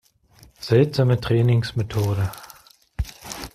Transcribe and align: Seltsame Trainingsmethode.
Seltsame 0.59 1.15
Trainingsmethode. 1.21 2.31